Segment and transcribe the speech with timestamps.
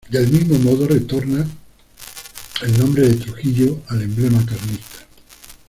[0.09, 1.47] Del mismo modo retorna
[2.63, 5.05] el nombre de "Trujillo" al emblema carlista.